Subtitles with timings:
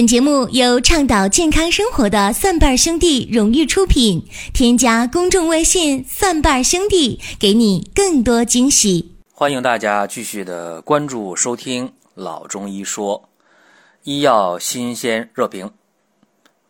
[0.00, 4.26] 本节目由倡导健康生活的蒜瓣兄弟荣誉出品。
[4.54, 9.14] 添加公众微信“蒜瓣兄弟”，给你更多惊喜。
[9.30, 13.28] 欢迎大家继续的关注收听老中医说，
[14.04, 15.70] 医药新鲜热评。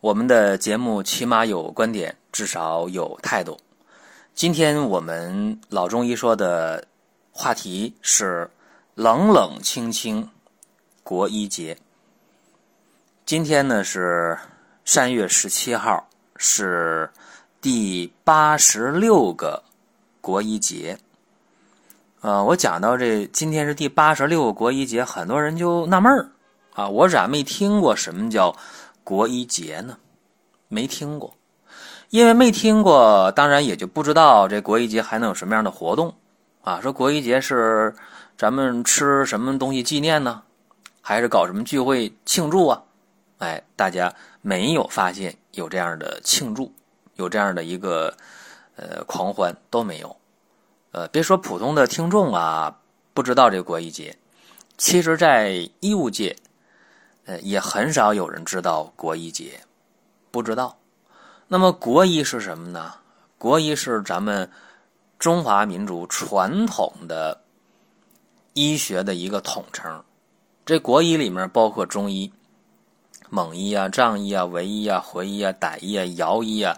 [0.00, 3.56] 我们的节目起码有观点，至少有态度。
[4.34, 6.84] 今天我们老中医说的
[7.30, 8.50] 话题是
[8.96, 10.28] 冷冷清清
[11.04, 11.76] 国医节。
[13.30, 14.36] 今天呢是
[14.84, 16.04] 三月十七号，
[16.36, 17.08] 是
[17.60, 19.62] 第八十六个
[20.20, 20.98] 国医节。
[22.22, 26.28] 呃，我讲到这，今天是第八十六个国医节，很多人就纳闷儿
[26.74, 28.52] 啊，我咋没听过什么叫
[29.04, 29.96] 国医节呢？
[30.66, 31.32] 没听过，
[32.08, 36.12] 因为没听过，当然也就不知道这国医节还能有什么样的活动
[36.62, 36.80] 啊。
[36.80, 37.94] 说国医节是
[38.36, 40.42] 咱们吃什么东西纪念呢？
[41.00, 42.82] 还是搞什么聚会庆祝啊？
[43.40, 46.70] 哎，大家没有发现有这样的庆祝，
[47.16, 48.14] 有这样的一个
[48.76, 50.14] 呃狂欢都没有。
[50.90, 52.78] 呃，别说普通的听众啊，
[53.14, 54.14] 不知道这个国医节，
[54.76, 56.36] 其实在医务界，
[57.24, 59.58] 呃，也很少有人知道国医节，
[60.30, 60.76] 不知道。
[61.48, 62.92] 那么国医是什么呢？
[63.38, 64.50] 国医是咱们
[65.18, 67.40] 中华民族传统的
[68.52, 70.04] 医学的一个统称。
[70.66, 72.30] 这国医里面包括中医。
[73.30, 76.76] 蒙医啊、藏医啊、维医啊、回医啊、傣医啊、瑶医啊，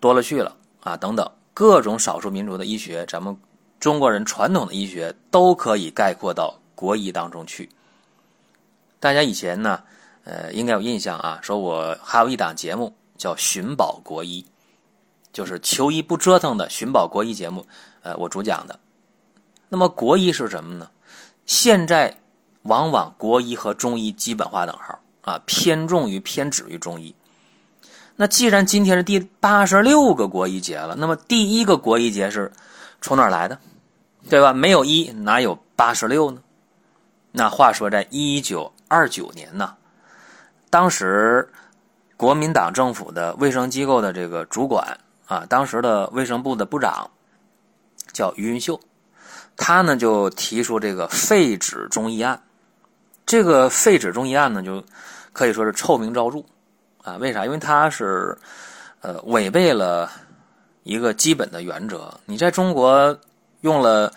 [0.00, 3.36] 多了去了啊，等等各种少数民族的医学，咱们
[3.78, 7.70] 中国人传统的医学都可以概括到国医当中去。
[8.98, 9.82] 大家以前呢，
[10.24, 14.42] 呃，应该有印象啊，说我还有一档节目叫《寻宝国医》，
[15.32, 17.64] 就是求医不折腾的寻宝国医节目，
[18.02, 18.78] 呃，我主讲的。
[19.68, 20.90] 那么国医是什么呢？
[21.46, 22.16] 现在
[22.62, 24.98] 往往国医和中医基本划等号。
[25.22, 27.14] 啊，偏重于偏执于中医。
[28.14, 32.52] 那既然今天是第八十六个国医节了，那么第一个国医节是
[33.00, 33.58] 从哪来的？
[34.28, 34.52] 对吧？
[34.52, 36.40] 没有一哪有八十六呢？
[37.32, 39.74] 那话说，在一九二九年呢，
[40.68, 41.48] 当时
[42.16, 44.96] 国民党政府的卫生机构的这个主管
[45.26, 47.10] 啊，当时的卫生部的部长
[48.12, 48.78] 叫于云秀，
[49.56, 52.40] 他呢就提出这个废止中医案。
[53.24, 54.84] 这个废止中医案呢，就
[55.32, 56.42] 可以说是臭名昭著
[57.02, 57.16] 啊！
[57.16, 57.44] 为啥？
[57.44, 58.36] 因为它是
[59.00, 60.10] 呃违背了
[60.82, 62.12] 一个基本的原则。
[62.26, 63.18] 你在中国
[63.62, 64.12] 用了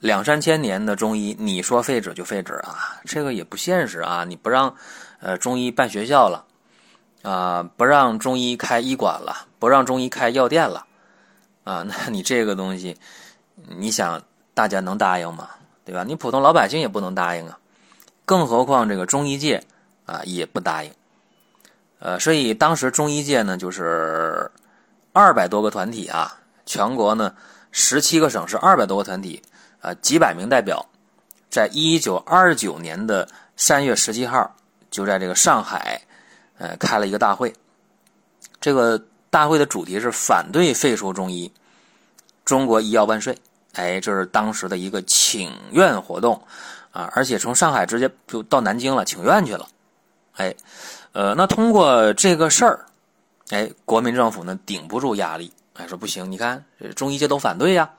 [0.00, 3.00] 两三千年的中医，你说废止就废止啊？
[3.04, 4.24] 这个也不现实啊！
[4.24, 4.74] 你不让
[5.20, 6.44] 呃中医办学校了
[7.22, 10.86] 啊，不让中医开医馆了，不让中医开药店了
[11.64, 11.84] 啊？
[11.88, 12.96] 那你这个东西，
[13.76, 14.22] 你想
[14.54, 15.48] 大家能答应吗？
[15.84, 16.04] 对吧？
[16.04, 17.58] 你普通老百姓也不能答应啊！
[18.24, 19.64] 更何况这个中医界
[20.08, 20.90] 啊也不答应，
[21.98, 24.50] 呃，所以当时中医界呢就是
[25.12, 27.34] 二百多个团体啊，全国呢
[27.70, 29.42] 十七个省市二百多个团体
[29.82, 30.86] 啊，几百名代表，
[31.50, 34.56] 在一九二九年的三月十七号
[34.90, 36.00] 就在这个上海
[36.56, 37.54] 呃开了一个大会，
[38.58, 38.98] 这个
[39.28, 41.52] 大会的主题是反对废除中医，
[42.46, 43.38] 中国医药万岁！
[43.74, 46.42] 哎，这是当时的一个请愿活动。
[46.90, 49.68] 啊，而且从上海直接就到南京了，请愿去了。
[50.38, 50.54] 哎，
[51.12, 52.86] 呃，那通过这个事儿，
[53.50, 56.64] 哎，国民政府呢顶不住压力，哎，说不行，你看
[56.96, 57.90] 中医界都反对呀，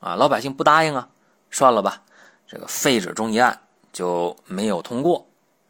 [0.00, 1.08] 啊，老百姓不答应啊，
[1.50, 2.02] 算了吧，
[2.46, 3.58] 这个废止中医案
[3.92, 5.26] 就没有通过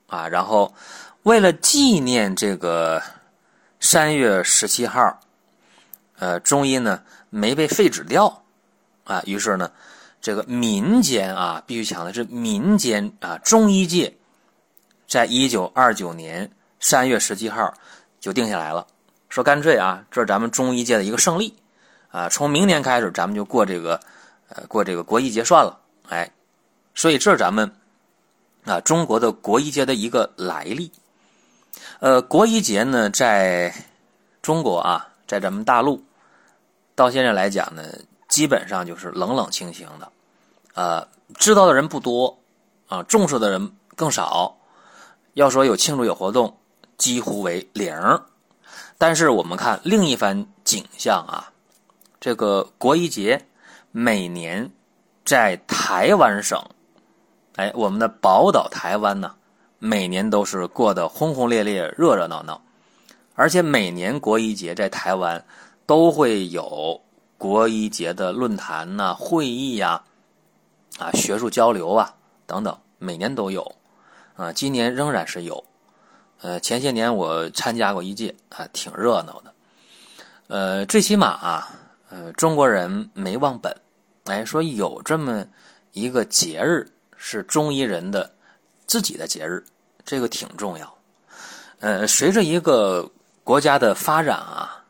[0.07, 0.27] 啊。
[0.27, 0.75] 然后
[1.23, 3.03] 为了纪念这个
[3.81, 5.21] 三月十七号，
[6.19, 8.43] 呃，中医呢没被废止掉
[9.05, 9.71] 啊，于是呢。
[10.25, 14.17] 这个民间啊，必须强调是民间啊，中医界，
[15.15, 17.73] 在一九二九年三月十七号
[18.19, 18.85] 就定下来了，
[19.29, 21.55] 说干脆啊，这是咱们中医界的一个胜利
[22.11, 24.01] 啊，从明年开始咱们就过这个
[24.49, 26.29] 呃过这个国医节算了，哎，
[26.97, 27.73] 所以这是咱们
[28.65, 30.91] 啊中国的国医节的一个来历。
[32.01, 33.73] 呃，国医节呢，在
[34.43, 36.05] 中国啊，在咱们大陆
[36.97, 37.85] 到现在来讲呢，
[38.29, 40.11] 基本上就是冷冷清清的。
[40.75, 41.07] 呃，
[41.37, 42.37] 知道的人不多，
[42.89, 44.59] 啊，重视的人更少。
[45.35, 46.57] 要说有庆祝有活动，
[46.97, 47.95] 几乎为零。
[48.97, 51.53] 但是我们看另一番景象啊，
[52.21, 53.45] 这个国医节
[53.91, 54.71] 每年
[55.25, 56.65] 在台湾省，
[57.57, 59.35] 哎，我们的宝岛台湾呢，
[59.79, 62.63] 每年都是过得轰轰烈烈、热热闹闹。
[63.35, 65.45] 而且每年国医节在台湾
[65.87, 67.01] 都会有
[67.37, 70.01] 国医节的论坛呐、会议呀。
[71.01, 72.15] 啊，学术交流啊，
[72.47, 73.75] 等等，每年都有，
[74.37, 75.65] 啊，今年仍然是有，
[76.41, 79.55] 呃，前些年我参加过一届啊，挺热闹的。
[80.49, 81.71] 呃，最起码啊，
[82.11, 83.75] 呃，中国人没忘本，
[84.25, 85.47] 哎，说有这么
[85.93, 88.31] 一个节日是中医人的
[88.87, 89.65] 自己的节日，
[90.05, 90.93] 这个挺重要。
[91.81, 93.11] 呃，随着一个
[93.43, 94.85] 国家的发展啊，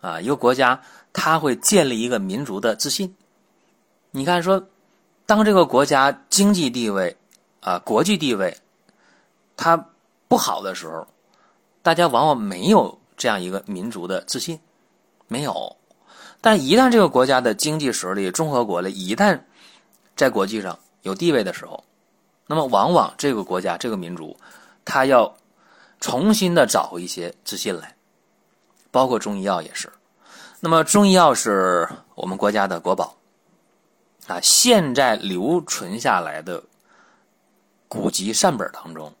[0.00, 0.80] 啊，一个国家
[1.12, 3.14] 它会建立一个民族的自信。
[4.12, 4.64] 你看，说
[5.26, 7.16] 当这个国家经济地位
[7.60, 8.56] 啊、国际地位
[9.56, 9.76] 它
[10.28, 11.06] 不好的时候，
[11.82, 14.58] 大家往往没有这样一个民族的自信。
[15.28, 15.76] 没有，
[16.40, 19.38] 但一旦这个国家的经济实力、综合国力一旦
[20.16, 21.84] 在国际上有地位的时候，
[22.46, 24.36] 那么往往这个国家、这个民族，
[24.84, 25.32] 他要
[26.00, 27.94] 重新的找回一些自信来，
[28.90, 29.88] 包括中医药也是。
[30.58, 33.16] 那么中医药是我们国家的国宝
[34.26, 36.60] 啊，现在留存下来的
[37.90, 39.12] 古籍善本当中，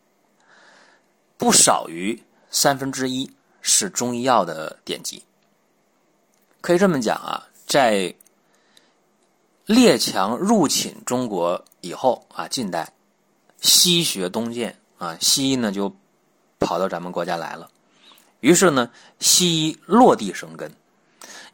[1.36, 2.22] 不少于
[2.52, 3.28] 三分之一
[3.60, 5.24] 是中医药的典籍。
[6.60, 8.14] 可以这么讲啊，在
[9.66, 12.92] 列强入侵中国以后啊，近代
[13.60, 15.92] 西学东渐啊，西医呢就
[16.60, 17.68] 跑到咱们国家来了。
[18.38, 18.88] 于是呢，
[19.18, 20.72] 西医落地生根，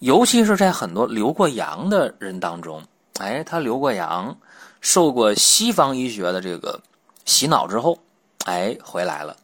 [0.00, 2.84] 尤其是在很多留过洋的人当中，
[3.20, 4.36] 哎，他留过洋，
[4.82, 6.78] 受过西方医学的这个
[7.26, 7.98] 洗脑之后，
[8.46, 9.36] 哎，回来了。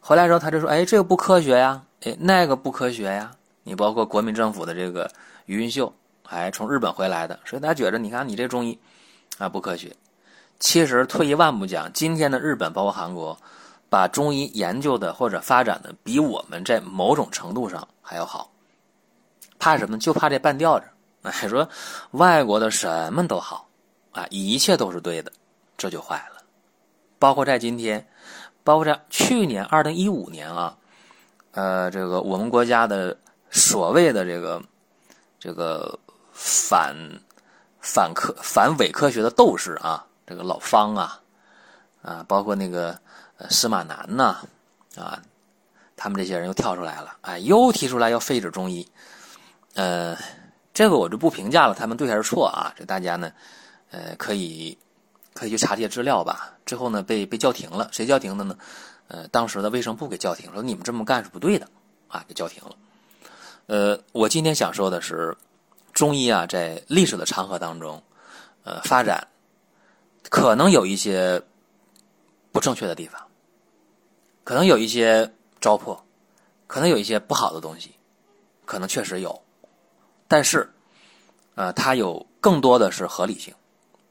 [0.00, 3.32] 回来之后，他就说：“哎，这个不科学呀，哎，那个不科学呀。”
[3.64, 5.10] 你包括国民政府的这个
[5.44, 5.92] 余云秀，
[6.24, 8.78] 还从日本回来的，所以他觉得，你看你这中医
[9.36, 9.94] 啊不科学。
[10.58, 13.38] 其实退一万步讲，今天的日本包括韩国，
[13.90, 18.50] 把中医研究的或者发展的比我们在某种程度上还要好。
[19.58, 19.98] 怕什么？
[19.98, 20.86] 就怕这半吊子。
[21.22, 21.68] 哎，说
[22.12, 23.68] 外国的什么都好
[24.12, 25.30] 啊，一切都是对的，
[25.76, 26.37] 这就坏了。
[27.18, 28.06] 包括在今天，
[28.64, 30.76] 包括在去年二零一五年啊，
[31.52, 33.16] 呃，这个我们国家的。
[33.50, 34.62] 所谓的这个
[35.40, 35.98] 这个
[36.34, 36.94] 反
[37.80, 41.18] 反科反伪科学的斗士啊，这个老方啊
[42.02, 42.94] 啊，包括那个
[43.48, 44.36] 司马南呐
[44.96, 45.22] 啊，
[45.96, 48.86] 他们这些人又跳出来了，哎，又提出来要废止中医。
[49.72, 50.14] 呃，
[50.74, 52.70] 这个我就不评价了，他们对还是错啊？
[52.76, 53.32] 这大家呢，
[53.90, 54.76] 呃，可以
[55.38, 56.58] 可以去查这些资料吧。
[56.66, 58.58] 之后呢，被被叫停了，谁叫停的呢？
[59.06, 61.68] 呃，当时的卫生部给叫停，说你们这么干是不对的
[62.08, 62.74] 啊，给叫停了。
[63.66, 65.36] 呃，我今天想说的是，
[65.92, 68.02] 中医啊，在历史的长河当中，
[68.64, 69.28] 呃，发展
[70.28, 71.40] 可能有一些
[72.50, 73.22] 不正确的地方，
[74.42, 75.96] 可能有一些糟粕，
[76.66, 77.94] 可能有一些不好的东西，
[78.64, 79.40] 可能确实有，
[80.26, 80.68] 但是，
[81.54, 83.54] 呃，它有更多的是合理性，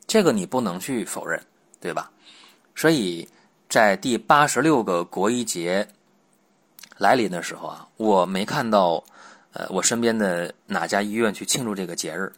[0.08, 1.40] 这个你不能去否认，
[1.80, 2.10] 对吧？
[2.74, 3.28] 所以
[3.70, 5.88] 在第八十六个国医节
[6.98, 9.04] 来临的时候啊，我没看到。
[9.54, 12.32] 呃，我身边的哪家医院去庆祝这个节日，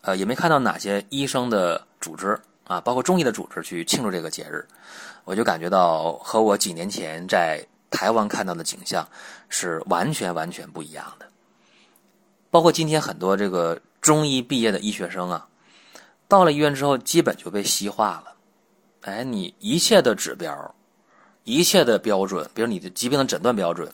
[0.00, 4.66] 呃，也没看到哪些医生的组织啊，包括中医的组织去庆祝这个节日，
[5.24, 9.06] 我就感觉到和我几年前在台湾看到的景象
[9.50, 11.26] 是完全完全不一样的。
[12.50, 15.46] 包括今天很多这个中医毕业的医学生啊，
[16.28, 18.34] 到了医院之后，基本就被西化了。
[19.02, 20.74] 哎，你一切的指标，
[21.44, 23.90] 一切的标准，比如你的疾病的诊断标准。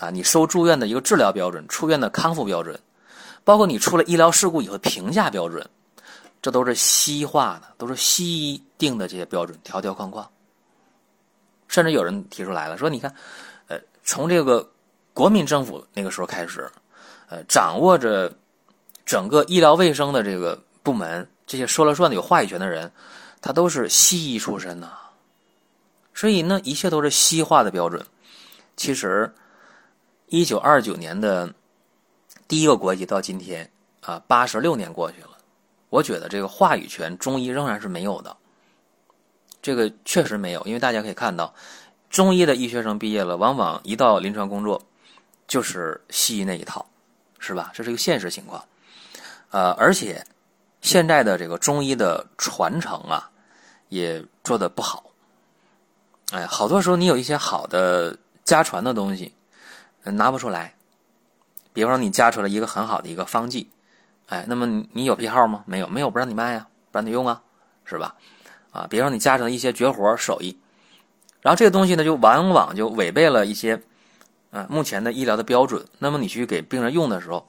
[0.00, 2.78] 啊，你收住院的一个治疗标准，出院的康复标准，
[3.44, 5.64] 包括你出了医疗事故以后评价标准，
[6.42, 10.28] 这都是西化的，都是西医定的这些标准，条条框框。
[11.68, 13.14] 甚至有人提出来了，说你看，
[13.68, 14.68] 呃，从这个
[15.12, 16.68] 国民政府那个时候开始，
[17.28, 18.36] 呃，掌握着
[19.06, 22.92] 整个医疗卫生的这个部门，这些说了算的有话语权的人，
[23.40, 24.92] 他都是西医出身呐。
[26.14, 28.04] 所以呢，一切都是西化的标准，
[28.76, 29.32] 其实。
[30.28, 31.54] 一九二九年的
[32.48, 33.70] 第一个国际到今天
[34.00, 35.38] 啊，八十六年过去了，
[35.90, 38.36] 我觉得这个话语权中医仍然是没有的。
[39.62, 41.54] 这个确实没有，因为大家可以看到，
[42.10, 44.82] 中医的医学生毕业了，往往一到临床工作
[45.46, 46.84] 就是西医那一套，
[47.38, 47.70] 是吧？
[47.72, 48.64] 这是一个现实情况。
[49.50, 50.24] 呃，而且
[50.84, 53.30] 现在的这个中医的传承啊，
[53.88, 55.10] 也做的不好。
[56.30, 59.34] 哎，好多时候你有一些好的家传的东西。
[60.06, 60.74] 拿不出来，
[61.72, 63.70] 比方说你家出来一个很好的一个方剂，
[64.26, 65.64] 哎，那么你有批号吗？
[65.66, 67.40] 没有，没有不让你卖呀，不让你用啊，
[67.86, 68.14] 是吧？
[68.70, 70.58] 啊，比方说你家成一些绝活手艺，
[71.40, 73.82] 然后这个东西呢，就往往就违背了一些
[74.50, 75.82] 啊目前的医疗的标准。
[75.98, 77.48] 那么你去给病人用的时候，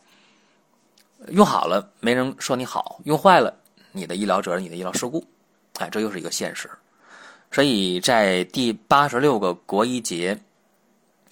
[1.30, 3.54] 用好了没人说你好，用坏了
[3.92, 5.26] 你的医疗责任，你的医疗事故，
[5.80, 6.70] 哎，这又是一个现实。
[7.52, 10.40] 所以在第八十六个国医节。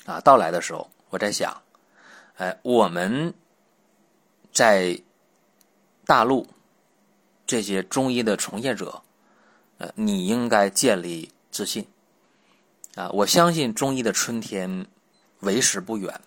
[0.05, 1.61] 啊到来的时候，我在想，
[2.35, 3.33] 哎，我们
[4.51, 5.01] 在
[6.05, 6.45] 大陆
[7.47, 9.01] 这些中医的从业者，
[9.77, 11.87] 呃，你应该建立自信
[12.95, 13.09] 啊！
[13.11, 14.85] 我相信中医的春天
[15.39, 16.19] 为时不远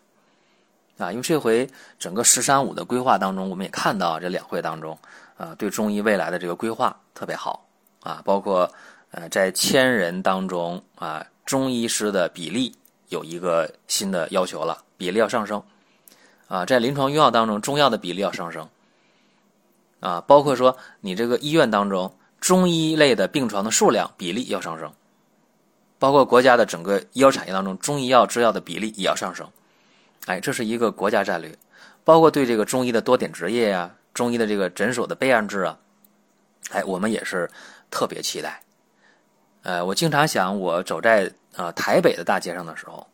[0.99, 1.11] 啊！
[1.11, 4.99] 因为这回整个“十三五”的规划当中，我们也看到这两会当中
[5.37, 7.67] 啊，对中医未来的这个规划特别好
[8.01, 8.71] 啊，包括
[9.11, 12.75] 呃，在千人当中啊，中医师的比例。
[13.09, 15.63] 有一个新的要求了，比例要上升，
[16.49, 18.69] 啊，在临床用药当中，中药的比例要上升，
[20.01, 24.93] 啊，包括说你这个医院当中中医类的病床的数量比例要上升，
[26.01, 29.49] 包括国家的整个医药产业当中中医药制药的比例也要上升，
[30.27, 31.53] 哎，这是一个国家战略，
[32.05, 35.79] 包括对这个中医的多点执业呀，中医的这个诊所的备案制啊，
[36.71, 37.51] 哎，我们也是
[37.91, 38.63] 特别期待，
[39.63, 41.33] 呃，我经常想，我走在。
[41.57, 43.07] 啊，台北的大街上的时候，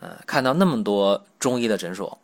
[0.00, 2.20] 呃，看到那么多中医的诊所，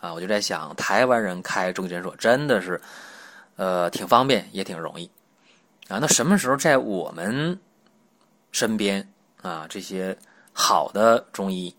[0.00, 2.80] 啊，我就在想，台湾人开中医诊所真的是，
[3.54, 5.08] 呃，挺方便也挺容易，
[5.86, 7.56] 啊，那什么时候在我们
[8.50, 9.08] 身边
[9.40, 10.18] 啊，这些
[10.52, 11.72] 好的中医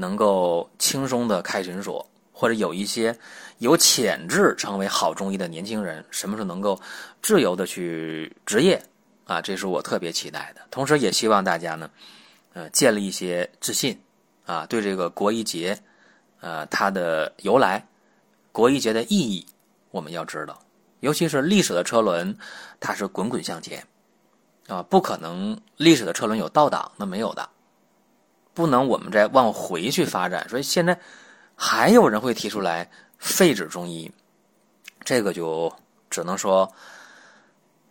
[0.00, 3.16] 能够轻松的开诊所，或者有一些
[3.58, 6.80] 有潜质成为好中医的年轻人，什么时候能够
[7.22, 8.82] 自由的去执业，
[9.26, 11.90] 啊，这是我特别期待的，同时也希望大家呢。
[12.52, 13.96] 呃，建立一些自信，
[14.44, 15.80] 啊，对这个国医节，
[16.40, 17.86] 呃，它的由来，
[18.50, 19.46] 国医节的意义，
[19.92, 20.58] 我们要知道。
[20.98, 22.36] 尤其是历史的车轮，
[22.80, 23.86] 它是滚滚向前，
[24.66, 27.48] 啊，不可能历史的车轮有倒档，那没有的，
[28.54, 30.48] 不能我们再往回去发展。
[30.48, 30.98] 所以现在
[31.54, 34.10] 还有人会提出来废止中医，
[35.04, 35.72] 这个就
[36.08, 36.70] 只能说，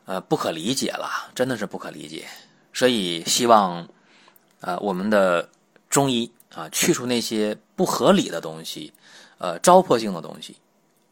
[0.05, 2.27] 呃，不可理解了，真的是不可理解。
[2.73, 3.87] 所以希望。
[4.61, 5.47] 呃，我们的
[5.89, 8.91] 中医啊，去除那些不合理的东西，
[9.37, 10.57] 呃，糟粕性的东西，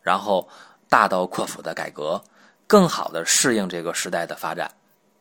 [0.02, 0.46] 然后
[0.90, 2.22] 大刀阔斧的改革，
[2.68, 4.70] 更好的适应这个时代的发展，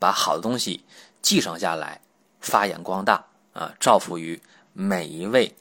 [0.00, 0.84] 把好的东西
[1.22, 2.00] 继承下来，
[2.40, 3.24] 发扬光大
[3.56, 4.40] 啊，造福于
[4.72, 5.56] 每一位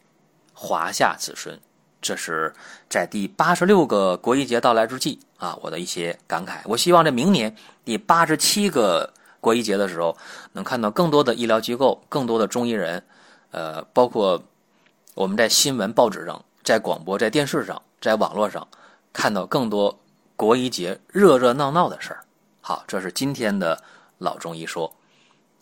[0.53, 1.59] 华夏子孙。
[2.01, 2.53] 这是
[2.89, 6.59] 在第八十六个国医节到来之际啊，我的一些感慨。
[6.65, 9.13] 我希望在明年第八十七个。
[9.45, 10.17] 国医节的时候，
[10.53, 13.03] 能看到更多的医疗机构、更多的中医人，
[13.51, 14.41] 呃，包括
[15.13, 18.67] 我们在新闻报纸上、在广播、在电视上、在网络上
[19.13, 19.99] 看到更多
[20.35, 22.23] 国医节热热闹闹的事儿。
[22.59, 23.83] 好，这是今天的
[24.17, 24.91] 老中医说。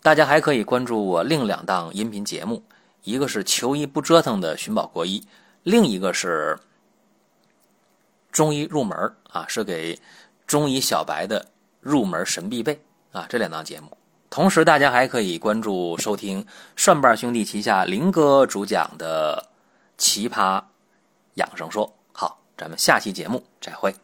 [0.04, 2.62] 大家还可以关注我另两档音频节目，
[3.04, 5.26] 一个是求医不折腾的寻宝国医，
[5.62, 6.58] 另一个是
[8.30, 9.98] 中医入门啊，是给
[10.46, 11.46] 中医小白的
[11.80, 12.78] 入门神必备。
[13.12, 13.96] 啊，这两档节目，
[14.28, 16.46] 同时大家还可以关注收听
[16.76, 19.42] 蒜瓣兄弟旗下林哥主讲的
[19.96, 20.62] 《奇葩
[21.36, 21.88] 养生说》。
[22.12, 24.03] 好，咱们下期节目再会。